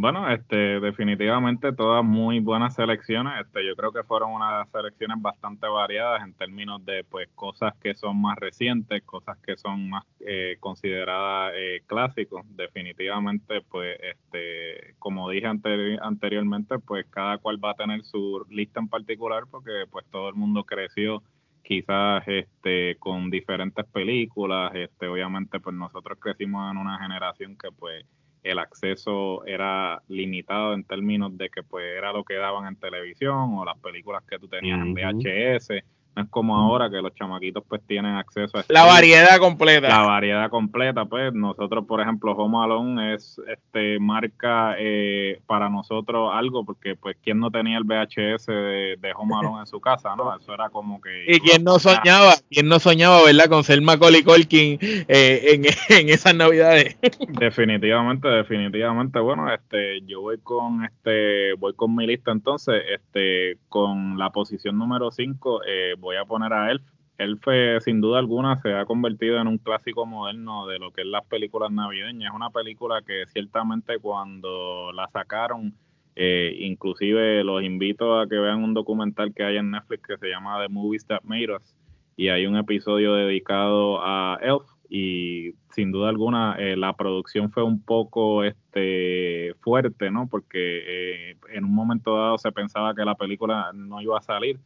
Bueno, 0.00 0.30
este, 0.30 0.78
definitivamente 0.78 1.72
todas 1.72 2.04
muy 2.04 2.38
buenas 2.38 2.76
selecciones. 2.76 3.32
Este, 3.44 3.66
yo 3.66 3.74
creo 3.74 3.90
que 3.90 4.04
fueron 4.04 4.30
unas 4.30 4.70
selecciones 4.70 5.20
bastante 5.20 5.66
variadas 5.66 6.22
en 6.22 6.34
términos 6.34 6.84
de, 6.84 7.02
pues, 7.02 7.28
cosas 7.34 7.74
que 7.82 7.94
son 7.96 8.20
más 8.20 8.36
recientes, 8.38 9.02
cosas 9.02 9.36
que 9.38 9.56
son 9.56 9.90
más 9.90 10.04
eh, 10.20 10.56
consideradas 10.60 11.52
eh, 11.56 11.82
clásicos. 11.86 12.42
Definitivamente, 12.54 13.60
pues, 13.68 13.98
este, 14.00 14.94
como 15.00 15.28
dije 15.30 15.48
anteriormente, 15.48 16.78
pues, 16.78 17.04
cada 17.10 17.38
cual 17.38 17.58
va 17.62 17.72
a 17.72 17.74
tener 17.74 18.04
su 18.04 18.46
lista 18.50 18.78
en 18.78 18.88
particular, 18.88 19.44
porque, 19.50 19.86
pues, 19.90 20.06
todo 20.12 20.28
el 20.28 20.36
mundo 20.36 20.62
creció 20.62 21.24
quizás 21.64 22.22
este 22.28 22.96
con 22.98 23.28
diferentes 23.30 23.84
películas 23.86 24.72
este 24.74 25.06
obviamente 25.06 25.60
pues 25.60 25.76
nosotros 25.76 26.18
crecimos 26.18 26.70
en 26.70 26.78
una 26.78 26.98
generación 26.98 27.58
que 27.58 27.68
pues 27.70 28.06
el 28.42 28.58
acceso 28.58 29.44
era 29.46 30.02
limitado 30.08 30.74
en 30.74 30.84
términos 30.84 31.36
de 31.36 31.50
que 31.50 31.62
pues 31.62 31.84
era 31.96 32.12
lo 32.12 32.24
que 32.24 32.34
daban 32.34 32.66
en 32.66 32.76
televisión 32.76 33.54
o 33.58 33.64
las 33.64 33.78
películas 33.78 34.22
que 34.28 34.38
tú 34.38 34.48
tenías 34.48 34.80
en 34.80 34.94
VHS 34.94 35.84
no 36.18 36.24
es 36.24 36.30
como 36.30 36.56
ahora 36.56 36.90
que 36.90 37.00
los 37.00 37.14
chamaquitos 37.14 37.62
pues 37.68 37.80
tienen 37.86 38.16
acceso 38.16 38.58
a 38.58 38.64
la 38.68 38.84
variedad 38.84 39.38
completa. 39.38 39.88
La 39.88 40.02
variedad 40.02 40.50
completa, 40.50 41.04
pues 41.04 41.32
nosotros, 41.32 41.86
por 41.86 42.00
ejemplo, 42.00 42.32
Home 42.32 42.58
Alone 42.58 43.14
es 43.14 43.40
este 43.46 44.00
marca 44.00 44.74
eh, 44.78 45.40
para 45.46 45.68
nosotros 45.68 46.30
algo 46.34 46.64
porque 46.64 46.96
pues 46.96 47.16
quién 47.22 47.38
no 47.38 47.50
tenía 47.52 47.78
el 47.78 47.84
VHS 47.84 48.46
de, 48.46 48.96
de 49.00 49.12
Home 49.16 49.34
Alone 49.38 49.60
en 49.60 49.66
su 49.66 49.80
casa, 49.80 50.16
¿no? 50.16 50.36
Eso 50.36 50.52
era 50.52 50.68
como 50.70 51.00
que 51.00 51.24
Y 51.28 51.38
quién 51.38 51.62
no 51.62 51.78
soñaba, 51.78 52.34
quién 52.50 52.68
no 52.68 52.80
soñaba, 52.80 53.22
¿verdad? 53.24 53.46
Con 53.48 53.62
ser 53.62 53.80
Macaulay 53.80 54.24
Culkin 54.24 54.78
eh, 54.80 55.54
en, 55.54 55.64
en 56.00 56.08
esas 56.08 56.34
Navidades. 56.34 56.98
definitivamente, 57.28 58.26
definitivamente. 58.28 59.20
Bueno, 59.20 59.52
este 59.52 60.00
yo 60.06 60.22
voy 60.22 60.38
con 60.38 60.84
este 60.84 61.54
voy 61.54 61.74
con 61.74 61.94
mi 61.94 62.08
lista 62.08 62.32
entonces, 62.32 62.82
este 62.92 63.58
con 63.68 64.18
la 64.18 64.30
posición 64.30 64.76
número 64.78 65.12
5 65.12 65.60
eh, 65.66 65.94
voy 65.98 66.07
a 66.16 66.24
poner 66.24 66.52
a 66.52 66.70
Elf. 66.70 66.82
Elf, 67.18 67.42
eh, 67.48 67.78
sin 67.80 68.00
duda 68.00 68.18
alguna, 68.18 68.56
se 68.58 68.72
ha 68.74 68.84
convertido 68.84 69.40
en 69.40 69.48
un 69.48 69.58
clásico 69.58 70.06
moderno 70.06 70.66
de 70.66 70.78
lo 70.78 70.92
que 70.92 71.02
es 71.02 71.06
las 71.06 71.24
películas 71.26 71.70
navideñas. 71.72 72.30
Es 72.30 72.36
una 72.36 72.50
película 72.50 73.02
que 73.02 73.24
ciertamente 73.26 73.98
cuando 73.98 74.92
la 74.92 75.08
sacaron, 75.08 75.74
eh, 76.14 76.56
inclusive 76.60 77.42
los 77.44 77.62
invito 77.62 78.20
a 78.20 78.28
que 78.28 78.36
vean 78.36 78.62
un 78.62 78.74
documental 78.74 79.32
que 79.34 79.44
hay 79.44 79.56
en 79.56 79.70
Netflix 79.70 80.06
que 80.06 80.18
se 80.18 80.28
llama 80.28 80.60
The 80.60 80.68
Movies 80.68 81.06
That 81.06 81.22
Made 81.24 81.54
Us 81.54 81.74
y 82.18 82.30
hay 82.30 82.46
un 82.46 82.56
episodio 82.56 83.14
dedicado 83.14 84.04
a 84.04 84.40
Elf 84.42 84.66
y 84.90 85.52
sin 85.70 85.92
duda 85.92 86.08
alguna 86.08 86.56
eh, 86.58 86.76
la 86.76 86.92
producción 86.94 87.52
fue 87.52 87.62
un 87.62 87.80
poco 87.80 88.42
este 88.42 89.54
fuerte, 89.60 90.10
¿no? 90.10 90.26
Porque 90.28 91.30
eh, 91.30 91.36
en 91.52 91.64
un 91.64 91.72
momento 91.72 92.16
dado 92.16 92.36
se 92.36 92.50
pensaba 92.50 92.92
que 92.92 93.04
la 93.04 93.14
película 93.14 93.70
no 93.72 94.02
iba 94.02 94.18
a 94.18 94.22
salir 94.22 94.58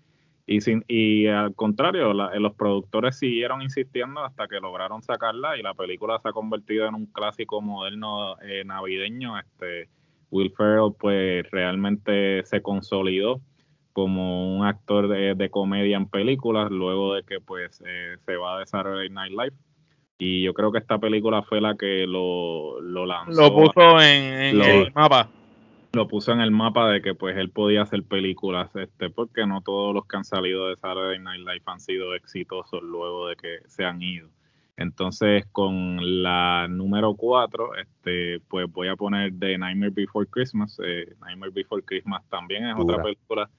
y, 0.46 0.60
sin, 0.60 0.84
y 0.88 1.26
al 1.28 1.54
contrario, 1.54 2.12
los 2.12 2.54
productores 2.54 3.18
siguieron 3.18 3.62
insistiendo 3.62 4.24
hasta 4.24 4.48
que 4.48 4.60
lograron 4.60 5.02
sacarla 5.02 5.56
y 5.56 5.62
la 5.62 5.74
película 5.74 6.18
se 6.20 6.28
ha 6.28 6.32
convertido 6.32 6.86
en 6.86 6.94
un 6.94 7.06
clásico 7.06 7.60
moderno 7.60 8.36
eh, 8.40 8.64
navideño. 8.64 9.38
Este, 9.38 9.88
Will 10.30 10.52
Ferrell 10.56 10.94
pues 10.98 11.48
realmente 11.50 12.44
se 12.44 12.60
consolidó 12.60 13.40
como 13.92 14.56
un 14.56 14.64
actor 14.64 15.06
de, 15.08 15.50
comedia 15.50 15.96
en 15.96 16.08
películas 16.08 16.70
luego 16.70 17.14
de 17.14 17.22
que 17.24 17.40
pues 17.40 17.82
eh, 17.86 18.16
se 18.24 18.36
va 18.36 18.60
a 18.60 18.66
Saturday 18.66 19.10
Night 19.10 19.32
Live 19.32 19.56
y 20.16 20.42
yo 20.42 20.54
creo 20.54 20.72
que 20.72 20.78
esta 20.78 20.98
película 20.98 21.42
fue 21.42 21.60
la 21.60 21.76
que 21.76 22.06
lo, 22.06 22.80
lo 22.80 23.04
lanzó 23.04 23.42
lo 23.42 23.54
puso 23.54 24.00
en, 24.00 24.60
el 24.60 24.92
mapa 24.94 25.28
lo 25.92 26.08
puso 26.08 26.32
en 26.32 26.40
el 26.40 26.50
mapa 26.50 26.88
de 26.90 27.02
que 27.02 27.14
pues 27.14 27.36
él 27.36 27.50
podía 27.50 27.82
hacer 27.82 28.02
películas 28.04 28.74
este 28.76 29.10
porque 29.10 29.46
no 29.46 29.60
todos 29.60 29.94
los 29.94 30.06
que 30.06 30.16
han 30.16 30.24
salido 30.24 30.68
de 30.68 30.76
Saturday 30.76 31.18
Night 31.18 31.40
Live 31.40 31.62
han 31.66 31.80
sido 31.80 32.14
exitosos 32.14 32.82
luego 32.82 33.28
de 33.28 33.36
que 33.36 33.58
se 33.66 33.84
han 33.84 34.02
ido 34.02 34.28
entonces 34.76 35.44
con 35.52 36.22
la 36.22 36.66
número 36.68 37.14
4 37.14 37.76
este 37.76 38.40
pues 38.48 38.70
voy 38.72 38.88
a 38.88 38.96
poner 38.96 39.32
The 39.38 39.58
Nightmare 39.58 39.92
Before 39.92 40.26
Christmas 40.26 40.78
eh, 40.84 41.14
Nightmare 41.20 41.52
Before 41.52 41.82
Christmas 41.82 42.22
también 42.28 42.66
es 42.66 42.76
otra 42.78 43.02
película 43.02 43.50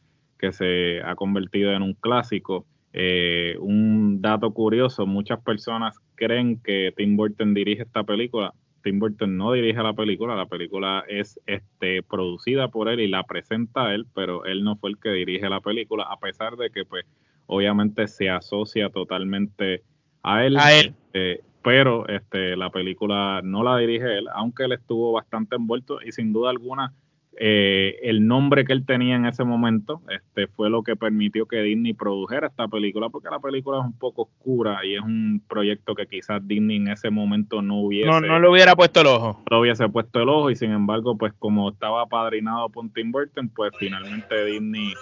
que 0.44 0.52
se 0.52 1.02
ha 1.02 1.16
convertido 1.16 1.72
en 1.72 1.82
un 1.82 1.94
clásico. 1.94 2.66
Eh, 2.92 3.56
un 3.62 4.22
dato 4.22 4.54
curioso, 4.54 5.06
muchas 5.06 5.42
personas 5.42 5.98
creen 6.16 6.60
que 6.62 6.94
Tim 6.98 7.16
Burton 7.16 7.54
dirige 7.54 7.84
esta 7.84 8.04
película. 8.04 8.54
Tim 8.84 9.00
Burton 9.00 9.38
no 9.38 9.54
dirige 9.54 9.82
la 9.82 9.94
película, 9.94 10.36
la 10.36 10.46
película 10.46 11.04
es 11.08 11.40
este, 11.48 12.04
producida 12.04 12.68
por 12.68 12.90
él 12.90 13.00
y 13.00 13.08
la 13.08 13.24
presenta 13.24 13.94
él, 13.94 14.06
pero 14.14 14.46
él 14.46 14.64
no 14.64 14.76
fue 14.76 14.92
el 14.92 15.00
que 15.00 15.10
dirige 15.10 15.50
la 15.50 15.62
película, 15.62 16.04
a 16.04 16.20
pesar 16.20 16.58
de 16.58 16.70
que 16.70 16.86
pues 16.86 17.06
obviamente 17.48 18.08
se 18.08 18.30
asocia 18.30 18.90
totalmente 18.90 19.84
a 20.22 20.46
él. 20.46 20.58
A 20.58 20.74
él. 20.74 20.94
Eh, 21.14 21.42
pero 21.64 22.08
este, 22.10 22.58
la 22.58 22.70
película 22.70 23.42
no 23.42 23.64
la 23.64 23.78
dirige 23.78 24.18
él, 24.18 24.28
aunque 24.34 24.66
él 24.66 24.74
estuvo 24.74 25.14
bastante 25.14 25.56
envuelto 25.56 26.00
y 26.02 26.12
sin 26.12 26.34
duda 26.34 26.50
alguna 26.50 26.94
eh, 27.40 27.98
el 28.04 28.28
nombre 28.28 28.64
que 28.64 28.74
él 28.74 28.86
tenía 28.86 29.16
en 29.16 29.26
ese 29.26 29.44
momento 29.44 30.02
este, 30.10 30.48
fue 30.48 30.70
lo 30.70 30.84
que 30.84 30.96
permitió 30.96 31.48
que 31.48 31.62
Disney 31.62 31.94
produjera 31.94 32.48
esta 32.48 32.68
película, 32.68 33.10
porque 33.10 33.30
la 33.30 33.40
película 33.40 33.80
es 33.80 33.86
un 33.86 33.98
poco 33.98 34.24
oscura 34.24 34.86
y 34.86 34.96
es 34.96 35.02
un 35.02 35.42
proyecto 35.48 35.96
que 35.96 36.06
quizás 36.06 36.48
Disney 36.48 36.78
en 36.78 36.90
ese 36.90 37.10
momento 37.10 37.62
no 37.62 37.80
hubiese... 37.80 38.10
No, 38.10 38.22
no 38.22 38.40
le 38.40 38.50
hubiera 38.50 38.76
puesto 38.76 39.02
el 39.02 39.08
ojo. 39.08 39.44
No 39.50 39.60
hubiese 39.60 39.90
puesto 39.90 40.22
el 40.22 40.30
ojo 40.30 40.52
y 40.52 40.56
sin 40.56 40.72
embargo, 40.72 41.18
pues 41.18 41.34
como 41.40 41.70
estaba 41.70 42.06
padrinado 42.06 42.70
por 42.70 42.88
Tim 42.94 43.12
Burton, 43.12 43.50
pues 43.50 43.74
finalmente 43.78 44.46
Disney 44.46 44.94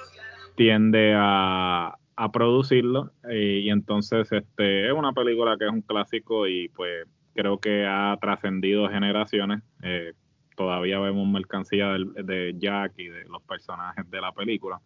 tiende 0.56 1.14
a, 1.16 1.98
producirlo 2.32 3.12
eh, 3.28 3.62
y 3.64 3.72
entonces 3.72 4.32
este 4.32 4.86
es 4.86 4.94
una 4.94 5.12
película 5.12 5.58
que 5.58 5.66
es 5.66 5.72
un 5.72 5.82
clásico 5.82 6.48
y 6.48 6.70
pues 6.70 7.08
creo 7.34 7.58
que 7.58 7.88
ha 7.88 8.16
trascendido 8.22 8.88
generaciones. 8.90 9.64
Eh, 9.82 10.14
todavía 10.62 11.00
vemos 11.00 11.27
mercancía 11.27 11.96
de, 12.24 12.56
Jack 12.58 12.94
y 12.98 13.08
de 13.08 13.25
los 13.25 13.41
personajes 13.41 14.08
de 14.12 14.22
la 14.22 14.32
película. 14.32 14.80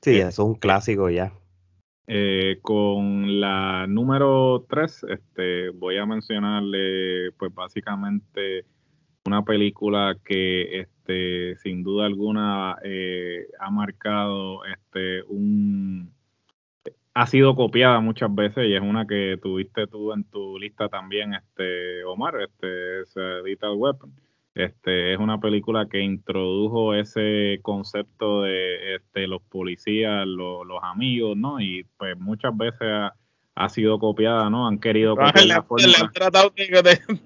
Sí, 0.00 0.12
eh, 0.12 0.20
eso 0.20 0.28
es 0.28 0.38
un 0.38 0.54
clásico 0.54 1.10
ya. 1.10 1.32
Eh, 2.06 2.58
con 2.62 3.40
la 3.40 3.86
número 3.86 4.64
3, 4.70 5.04
este, 5.10 5.68
voy 5.70 5.98
a 5.98 6.06
mencionarle, 6.06 7.32
pues 7.32 7.52
básicamente 7.52 8.64
una 9.26 9.42
película 9.44 10.16
que 10.24 10.80
este, 10.80 11.56
sin 11.56 11.82
duda 11.82 12.06
alguna 12.06 12.78
eh, 12.82 13.46
ha 13.60 13.70
marcado 13.70 14.64
este, 14.64 15.22
un... 15.24 16.10
ha 17.12 17.26
sido 17.26 17.54
copiada 17.54 18.00
muchas 18.00 18.34
veces 18.34 18.66
y 18.66 18.74
es 18.74 18.80
una 18.80 19.06
que 19.06 19.38
tuviste 19.42 19.86
tú 19.88 20.14
en 20.14 20.24
tu 20.24 20.58
lista 20.58 20.88
también, 20.88 21.34
este 21.34 22.02
Omar, 22.04 22.40
este 22.40 23.02
es 23.02 23.14
Lethal 23.44 23.74
Weapon. 23.76 24.27
Este, 24.58 25.12
es 25.12 25.20
una 25.20 25.38
película 25.38 25.86
que 25.88 26.00
introdujo 26.00 26.92
ese 26.92 27.60
concepto 27.62 28.42
de 28.42 28.96
este, 28.96 29.28
los 29.28 29.40
policías, 29.40 30.26
los 30.26 30.82
amigos, 30.82 31.36
¿no? 31.36 31.60
Y 31.60 31.86
pues 31.96 32.18
muchas 32.18 32.56
veces 32.56 32.88
ha, 33.54 33.68
sido 33.68 34.00
copiada, 34.00 34.50
¿no? 34.50 34.66
Han 34.66 34.80
querido 34.80 35.14
copiar 35.14 35.46
la, 35.46 35.64
han 36.00 36.12
tratado 36.12 36.52
de, 36.56 36.66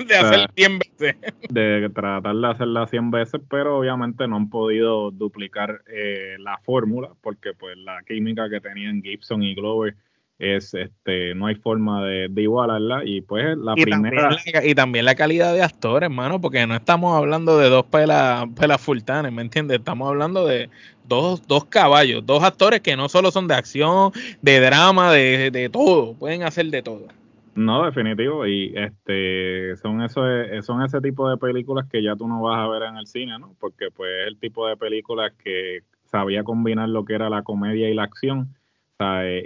de, 0.04 0.14
hacer 0.14 0.50
100 0.54 0.78
veces. 0.78 1.16
De 1.48 1.88
tratar 1.88 2.36
de 2.36 2.48
hacerla 2.48 2.86
100 2.86 3.10
veces, 3.10 3.40
pero 3.48 3.78
obviamente 3.78 4.28
no 4.28 4.36
han 4.36 4.50
podido 4.50 5.10
duplicar 5.10 5.80
eh, 5.86 6.36
la 6.38 6.58
fórmula 6.58 7.12
porque 7.22 7.54
pues 7.54 7.78
la 7.78 8.02
química 8.06 8.50
que 8.50 8.60
tenían 8.60 9.02
Gibson 9.02 9.42
y 9.42 9.54
Glover 9.54 9.96
es 10.42 10.74
este 10.74 11.34
no 11.36 11.46
hay 11.46 11.54
forma 11.54 12.04
de, 12.04 12.28
igualarla. 12.36 13.02
Y 13.04 13.20
pues 13.20 13.56
la 13.56 13.74
primera 13.74 14.36
y 14.64 14.74
también 14.74 15.04
la 15.04 15.14
calidad 15.14 15.54
de 15.54 15.62
actores 15.62 16.08
hermano 16.08 16.40
porque 16.40 16.66
no 16.66 16.74
estamos 16.74 17.16
hablando 17.16 17.58
de 17.58 17.68
dos 17.68 17.84
pelas 17.86 18.46
pelas 18.58 18.80
fultanes 18.80 19.32
me 19.32 19.42
entiendes 19.42 19.78
estamos 19.78 20.08
hablando 20.08 20.44
de 20.44 20.68
dos, 21.06 21.46
dos 21.46 21.66
caballos 21.66 22.26
dos 22.26 22.42
actores 22.42 22.80
que 22.80 22.96
no 22.96 23.08
solo 23.08 23.30
son 23.30 23.46
de 23.46 23.54
acción 23.54 24.10
de 24.42 24.60
drama 24.60 25.12
de, 25.12 25.52
de 25.52 25.68
todo 25.68 26.14
pueden 26.14 26.42
hacer 26.42 26.66
de 26.66 26.82
todo. 26.82 27.06
No 27.54 27.84
definitivo 27.84 28.46
y 28.46 28.72
este 28.74 29.76
son 29.76 30.02
eso 30.02 30.22
son 30.62 30.82
ese 30.82 31.00
tipo 31.00 31.28
de 31.28 31.36
películas 31.36 31.86
que 31.88 32.02
ya 32.02 32.16
tú 32.16 32.26
no 32.26 32.42
vas 32.42 32.58
a 32.58 32.68
ver 32.68 32.82
en 32.82 32.96
el 32.96 33.06
cine 33.06 33.38
no 33.38 33.54
porque 33.60 33.90
pues 33.94 34.10
es 34.22 34.26
el 34.26 34.38
tipo 34.38 34.66
de 34.66 34.76
películas 34.76 35.32
que 35.44 35.82
sabía 36.06 36.42
combinar 36.42 36.88
lo 36.88 37.04
que 37.04 37.14
era 37.14 37.30
la 37.30 37.42
comedia 37.42 37.88
y 37.88 37.94
la 37.94 38.04
acción 38.04 38.48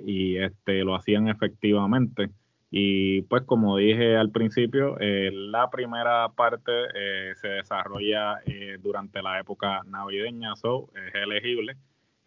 y 0.04 0.36
este, 0.36 0.84
lo 0.84 0.94
hacían 0.94 1.28
efectivamente. 1.28 2.30
Y 2.70 3.22
pues 3.22 3.44
como 3.44 3.76
dije 3.76 4.16
al 4.16 4.30
principio, 4.30 4.96
eh, 5.00 5.30
la 5.32 5.70
primera 5.70 6.28
parte 6.30 6.72
eh, 6.94 7.32
se 7.36 7.48
desarrolla 7.48 8.40
eh, 8.44 8.78
durante 8.82 9.22
la 9.22 9.38
época 9.40 9.82
navideña, 9.86 10.56
so 10.56 10.90
es 10.94 11.14
elegible. 11.14 11.76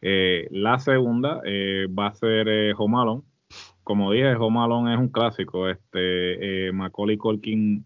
la 0.02 0.80
segunda 0.80 1.42
va 1.98 2.08
a 2.08 2.14
ser 2.14 2.74
Home 2.78 2.98
Alone. 2.98 3.24
Como 3.84 4.12
dije, 4.12 4.36
Home 4.36 4.60
Alone 4.60 4.94
es 4.94 5.00
un 5.00 5.10
clásico. 5.10 5.70
Este, 5.70 6.72
Macaulay 6.72 7.18
Culkin, 7.18 7.86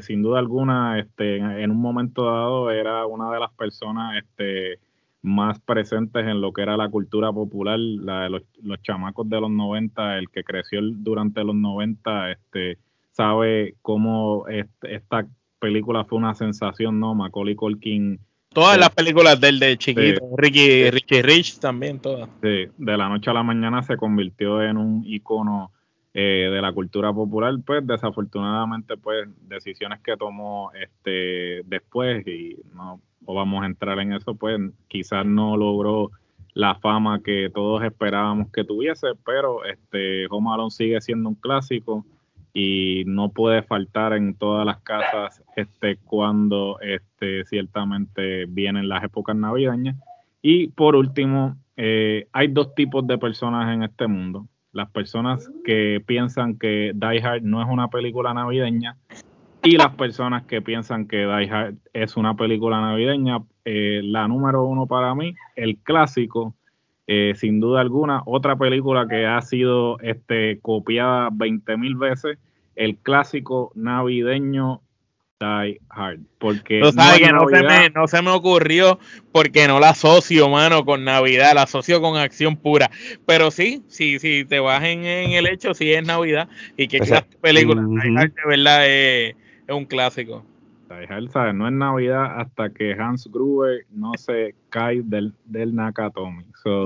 sin 0.00 0.22
duda 0.22 0.38
alguna, 0.38 0.98
este, 1.00 1.36
en 1.36 1.70
un 1.70 1.80
momento 1.80 2.26
dado 2.26 2.70
era 2.70 3.06
una 3.06 3.32
de 3.32 3.40
las 3.40 3.52
personas 3.54 4.16
este, 4.16 4.78
más 5.22 5.60
presentes 5.60 6.26
en 6.26 6.40
lo 6.40 6.52
que 6.52 6.62
era 6.62 6.76
la 6.76 6.88
cultura 6.88 7.32
popular, 7.32 7.78
la 7.78 8.22
de 8.22 8.30
los, 8.30 8.42
los 8.62 8.82
chamacos 8.82 9.28
de 9.28 9.40
los 9.40 9.50
90, 9.50 10.18
el 10.18 10.28
que 10.28 10.42
creció 10.42 10.80
durante 10.82 11.44
los 11.44 11.54
90, 11.54 12.32
este, 12.32 12.78
sabe 13.12 13.76
cómo 13.82 14.46
esta 14.48 15.26
película 15.60 16.04
fue 16.04 16.18
una 16.18 16.34
sensación, 16.34 16.98
¿no? 16.98 17.14
Macaulay 17.14 17.54
Culkin. 17.54 18.18
Todas 18.48 18.76
las 18.76 18.90
películas 18.90 19.40
del 19.40 19.58
de 19.58 19.78
chiquito, 19.78 20.28
Ricky, 20.36 20.90
Ricky 20.90 21.22
Rich 21.22 21.58
también, 21.60 22.00
todas. 22.00 22.28
Sí, 22.42 22.66
de 22.76 22.96
la 22.96 23.08
noche 23.08 23.30
a 23.30 23.34
la 23.34 23.42
mañana 23.42 23.82
se 23.82 23.96
convirtió 23.96 24.60
en 24.60 24.76
un 24.76 25.04
icono 25.06 25.72
eh, 26.14 26.48
de 26.52 26.60
la 26.60 26.72
cultura 26.72 27.12
popular, 27.12 27.54
pues 27.64 27.86
desafortunadamente, 27.86 28.96
pues 28.96 29.28
decisiones 29.48 30.00
que 30.00 30.16
tomó 30.16 30.70
este 30.74 31.62
después 31.64 32.26
y 32.26 32.56
no 32.74 33.00
vamos 33.20 33.62
a 33.62 33.66
entrar 33.66 33.98
en 33.98 34.12
eso, 34.12 34.34
pues 34.34 34.60
quizás 34.88 35.24
no 35.24 35.56
logró 35.56 36.10
la 36.54 36.74
fama 36.74 37.22
que 37.22 37.50
todos 37.52 37.82
esperábamos 37.82 38.50
que 38.52 38.64
tuviese, 38.64 39.08
pero 39.24 39.64
este 39.64 40.26
Home 40.28 40.50
Alone 40.52 40.70
sigue 40.70 41.00
siendo 41.00 41.30
un 41.30 41.34
clásico 41.34 42.04
y 42.52 43.04
no 43.06 43.30
puede 43.30 43.62
faltar 43.62 44.12
en 44.12 44.34
todas 44.34 44.66
las 44.66 44.80
casas 44.82 45.42
este 45.56 45.96
cuando 45.96 46.78
este 46.80 47.44
ciertamente 47.46 48.44
vienen 48.46 48.88
las 48.88 49.02
épocas 49.02 49.34
navideñas. 49.34 49.96
Y 50.42 50.68
por 50.68 50.96
último, 50.96 51.56
eh, 51.76 52.26
hay 52.32 52.48
dos 52.48 52.74
tipos 52.74 53.06
de 53.06 53.16
personas 53.16 53.72
en 53.72 53.84
este 53.84 54.06
mundo. 54.06 54.46
Las 54.72 54.90
personas 54.90 55.50
que 55.64 56.02
piensan 56.04 56.58
que 56.58 56.92
Die 56.94 57.22
Hard 57.22 57.42
no 57.42 57.62
es 57.62 57.68
una 57.68 57.88
película 57.88 58.32
navideña 58.32 58.96
y 59.62 59.76
las 59.76 59.94
personas 59.94 60.44
que 60.44 60.60
piensan 60.60 61.06
que 61.06 61.18
Die 61.18 61.50
Hard 61.50 61.76
es 61.92 62.16
una 62.16 62.34
película 62.34 62.80
navideña, 62.80 63.42
eh, 63.64 64.00
la 64.02 64.26
número 64.26 64.64
uno 64.64 64.86
para 64.86 65.14
mí, 65.14 65.34
el 65.54 65.76
clásico, 65.78 66.54
eh, 67.06 67.34
sin 67.36 67.60
duda 67.60 67.80
alguna, 67.80 68.22
otra 68.26 68.56
película 68.56 69.06
que 69.06 69.26
ha 69.26 69.40
sido 69.42 70.00
este, 70.00 70.58
copiada 70.60 71.28
20 71.32 71.76
mil 71.76 71.94
veces, 71.94 72.38
el 72.74 72.96
clásico 72.96 73.70
navideño 73.74 74.80
Die 75.42 75.80
Hard. 75.90 76.20
Porque 76.38 76.80
no, 76.80 76.92
que 76.92 77.32
no, 77.32 77.48
se 77.48 77.62
me, 77.62 77.90
no 77.90 78.06
se 78.06 78.22
me 78.22 78.30
ocurrió 78.30 78.98
porque 79.32 79.66
no 79.66 79.80
la 79.80 79.90
asocio, 79.90 80.48
mano, 80.48 80.84
con 80.84 81.04
Navidad, 81.04 81.52
la 81.54 81.62
asocio 81.62 82.00
con 82.00 82.16
acción 82.16 82.56
pura. 82.56 82.90
Pero 83.26 83.50
sí, 83.50 83.82
sí, 83.88 84.18
sí, 84.18 84.44
te 84.44 84.60
vas 84.60 84.82
en, 84.84 85.04
el 85.04 85.46
hecho, 85.46 85.74
sí 85.74 85.92
es 85.92 86.06
Navidad. 86.06 86.48
Y 86.76 86.88
que 86.88 86.98
pues, 86.98 87.12
película, 87.40 87.82
Die 87.82 88.18
Hard 88.18 88.32
de 88.32 88.42
verdad 88.46 88.88
es 88.88 89.36
es 89.66 89.74
un 89.74 89.84
clásico. 89.84 90.44
Die 90.88 91.28
¿sabes? 91.28 91.54
No 91.54 91.66
es 91.66 91.72
Navidad 91.72 92.40
hasta 92.40 92.70
que 92.70 92.92
Hans 92.92 93.28
Gruber 93.30 93.86
no 93.90 94.12
se 94.18 94.54
cae 94.68 95.00
del, 95.02 95.32
del 95.46 95.74
Nakatomi. 95.74 96.44
So, 96.62 96.84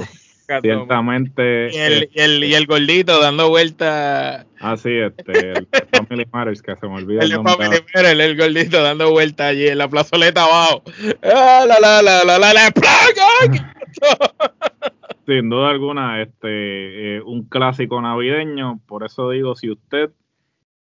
ciertamente. 0.63 1.71
Y 1.73 1.77
el, 1.77 2.11
y, 2.13 2.21
el, 2.21 2.45
y 2.45 2.55
el, 2.55 2.67
gordito 2.67 3.21
dando 3.21 3.49
vuelta. 3.49 4.47
Ah, 4.61 4.77
sí, 4.77 4.91
este, 4.91 5.53
el 5.53 5.69
Family 5.93 6.27
Matters, 6.33 6.63
que 6.63 6.77
se 6.77 6.87
me 6.87 6.95
olvida. 6.95 7.23
El, 7.23 7.33
el 7.33 7.43
Family 7.43 7.81
Matters, 7.95 8.21
el 8.21 8.37
gordito 8.37 8.83
dando 8.83 9.11
vuelta 9.11 9.49
allí 9.49 9.67
en 9.69 9.79
la 9.79 9.89
plazoleta 9.89 10.45
abajo. 10.45 10.83
¡Ah, 11.23 11.65
la, 11.67 11.81
la, 11.81 12.03
la, 12.03 12.25
la, 12.25 12.39
la, 12.39 12.55
la, 12.55 12.73
Sin 15.27 15.51
duda 15.51 15.71
alguna, 15.71 16.23
este, 16.23 17.17
eh, 17.17 17.23
un 17.23 17.49
clásico 17.49 18.01
navideño. 18.01 18.81
Por 18.87 19.05
eso 19.05 19.31
digo, 19.31 19.57
si 19.57 19.71
usted 19.71 20.11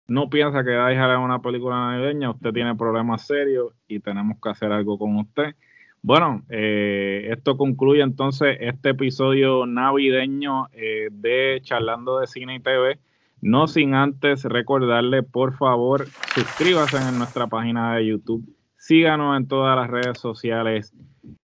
no 0.09 0.31
piensa 0.31 0.65
que 0.65 0.71
Die 0.71 0.97
Hard 0.97 1.13
es 1.13 1.19
una 1.19 1.41
película 1.41 1.77
navideña, 1.77 2.31
usted 2.31 2.53
tiene 2.53 2.75
problemas 2.75 3.27
serios 3.27 3.75
y 3.87 4.01
tenemos 4.01 4.39
que 4.43 4.49
hacer 4.49 4.73
algo 4.73 4.99
con 4.99 5.17
usted. 5.17 5.55
Bueno, 6.03 6.45
eh, 6.49 7.29
esto 7.31 7.57
concluye 7.57 8.03
entonces 8.03 8.57
este 8.61 8.91
episodio 8.91 9.67
navideño 9.67 10.69
eh, 10.73 11.09
de 11.11 11.61
Charlando 11.63 12.21
de 12.21 12.27
Cine 12.27 12.57
y 12.57 12.61
TV. 12.61 12.99
No 13.41 13.69
sin 13.69 13.95
antes 13.95 14.45
recordarle, 14.45 15.23
por 15.23 15.57
favor, 15.57 16.07
suscríbase 16.35 16.97
en 16.97 17.19
nuestra 17.19 17.47
página 17.47 17.95
de 17.95 18.07
YouTube. 18.07 18.45
Síganos 18.77 19.37
en 19.37 19.47
todas 19.47 19.77
las 19.77 19.91
redes 19.91 20.19
sociales, 20.19 20.93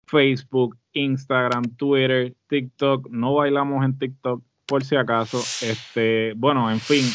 Facebook, 0.05 0.77
Instagram, 0.93 1.63
Twitter, 1.75 2.33
TikTok. 2.47 3.09
No 3.09 3.35
bailamos 3.35 3.85
en 3.85 3.97
TikTok, 3.97 4.43
por 4.65 4.83
si 4.83 4.95
acaso. 4.95 5.39
Este, 5.65 6.33
bueno, 6.35 6.71
en 6.71 6.79
fin, 6.79 7.05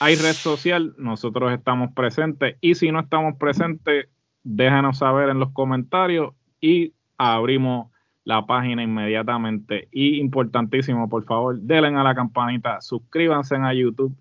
hay 0.00 0.16
red 0.16 0.32
social, 0.32 0.94
nosotros 0.98 1.52
estamos 1.52 1.92
presentes 1.94 2.56
y 2.60 2.74
si 2.74 2.90
no 2.90 3.00
estamos 3.00 3.36
presentes, 3.38 4.08
déjanos 4.44 4.98
saber 4.98 5.30
en 5.30 5.40
los 5.40 5.50
comentarios 5.50 6.34
y 6.60 6.92
abrimos 7.18 7.90
la 8.24 8.46
página 8.46 8.82
inmediatamente. 8.82 9.88
Y 9.90 10.20
importantísimo, 10.20 11.08
por 11.08 11.24
favor, 11.24 11.58
denle 11.60 11.98
a 11.98 12.02
la 12.02 12.14
campanita, 12.14 12.80
suscríbanse 12.80 13.56
a 13.56 13.74
YouTube 13.74 14.16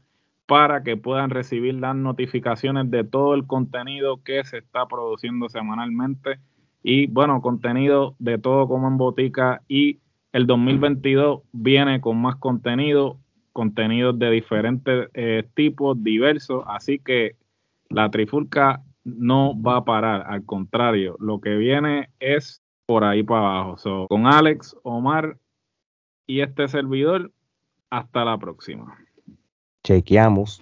para 0.45 0.83
que 0.83 0.97
puedan 0.97 1.29
recibir 1.29 1.75
las 1.75 1.95
notificaciones 1.95 2.91
de 2.91 3.03
todo 3.03 3.33
el 3.33 3.47
contenido 3.47 4.21
que 4.23 4.43
se 4.43 4.57
está 4.57 4.85
produciendo 4.87 5.47
semanalmente. 5.49 6.39
Y 6.83 7.07
bueno, 7.07 7.41
contenido 7.41 8.15
de 8.19 8.37
todo 8.37 8.67
como 8.67 8.87
en 8.87 8.97
botica. 8.97 9.61
Y 9.69 9.99
el 10.33 10.47
2022 10.47 11.43
viene 11.53 12.01
con 12.01 12.21
más 12.21 12.35
contenido, 12.35 13.19
contenidos 13.53 14.19
de 14.19 14.31
diferentes 14.31 15.09
eh, 15.13 15.47
tipos, 15.53 16.03
diversos. 16.03 16.65
Así 16.67 16.99
que 16.99 17.37
la 17.89 18.11
trifulca 18.11 18.83
no 19.03 19.59
va 19.59 19.77
a 19.77 19.85
parar, 19.85 20.25
al 20.27 20.45
contrario, 20.45 21.15
lo 21.19 21.41
que 21.41 21.55
viene 21.55 22.09
es 22.19 22.61
por 22.85 23.03
ahí 23.03 23.23
para 23.23 23.61
abajo. 23.61 24.07
con 24.07 24.27
Alex, 24.27 24.75
Omar 24.83 25.37
y 26.25 26.41
este 26.41 26.67
servidor, 26.67 27.31
hasta 27.89 28.25
la 28.25 28.37
próxima. 28.37 28.97
Chequeamos. 29.83 30.61